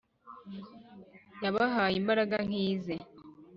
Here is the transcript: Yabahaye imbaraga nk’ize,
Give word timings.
Yabahaye 1.43 1.95
imbaraga 2.01 2.35
nk’ize, 2.47 2.95